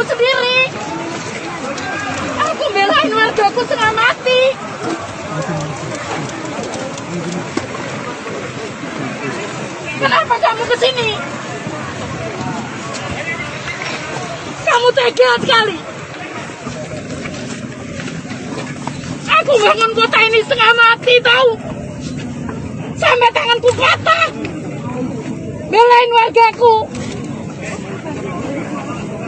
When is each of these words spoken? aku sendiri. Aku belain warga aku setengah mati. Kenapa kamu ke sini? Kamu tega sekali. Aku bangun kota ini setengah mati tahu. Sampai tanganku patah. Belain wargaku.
aku 0.00 0.16
sendiri. 0.16 0.60
Aku 2.40 2.64
belain 2.72 3.12
warga 3.12 3.44
aku 3.52 3.60
setengah 3.68 3.92
mati. 3.92 4.42
Kenapa 10.00 10.34
kamu 10.40 10.62
ke 10.64 10.76
sini? 10.80 11.10
Kamu 14.64 14.88
tega 14.96 15.30
sekali. 15.44 15.76
Aku 19.36 19.52
bangun 19.60 19.92
kota 19.92 20.18
ini 20.24 20.40
setengah 20.40 20.72
mati 20.80 21.14
tahu. 21.20 21.50
Sampai 22.96 23.28
tanganku 23.36 23.68
patah. 23.76 24.32
Belain 25.68 26.10
wargaku. 26.16 26.88